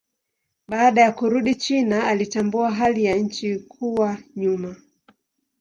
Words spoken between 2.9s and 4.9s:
ya nchi kuwa nyuma.